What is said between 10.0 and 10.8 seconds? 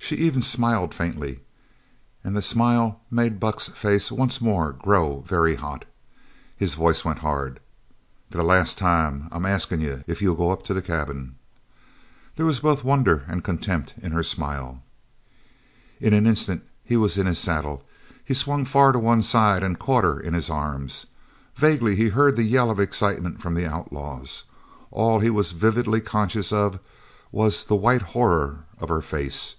if you'll go up to the